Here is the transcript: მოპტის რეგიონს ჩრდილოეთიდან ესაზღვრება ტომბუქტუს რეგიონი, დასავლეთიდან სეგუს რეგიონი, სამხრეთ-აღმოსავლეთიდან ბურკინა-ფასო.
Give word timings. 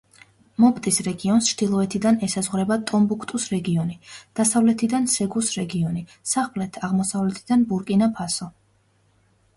მოპტის 0.61 0.95
რეგიონს 1.07 1.49
ჩრდილოეთიდან 1.49 2.17
ესაზღვრება 2.27 2.77
ტომბუქტუს 2.91 3.45
რეგიონი, 3.55 3.99
დასავლეთიდან 4.41 5.07
სეგუს 5.17 5.53
რეგიონი, 5.61 6.05
სამხრეთ-აღმოსავლეთიდან 6.35 7.69
ბურკინა-ფასო. 7.75 8.53